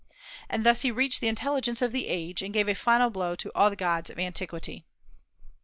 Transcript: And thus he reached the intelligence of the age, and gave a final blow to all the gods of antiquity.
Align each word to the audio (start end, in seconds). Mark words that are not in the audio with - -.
And 0.49 0.65
thus 0.65 0.81
he 0.81 0.89
reached 0.89 1.21
the 1.21 1.27
intelligence 1.27 1.79
of 1.79 1.91
the 1.91 2.07
age, 2.07 2.41
and 2.41 2.51
gave 2.55 2.67
a 2.67 2.73
final 2.73 3.11
blow 3.11 3.35
to 3.35 3.51
all 3.53 3.69
the 3.69 3.75
gods 3.75 4.09
of 4.09 4.17
antiquity. 4.17 4.83